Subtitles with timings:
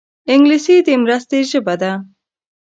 [0.33, 1.91] انګلیسي د مرستې ژبه ده